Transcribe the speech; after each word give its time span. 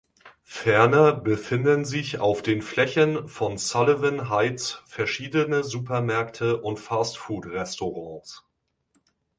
Ferner 0.41 1.11
befinden 1.13 1.85
sich 1.85 2.17
auf 2.17 2.41
den 2.41 2.63
Flächen 2.63 3.27
von 3.27 3.59
Sullivan 3.59 4.29
Heights 4.31 4.81
verschiedene 4.87 5.63
Supermärkte 5.63 6.59
und 6.59 6.79
Fast-Food-Restaurants. 6.79 8.43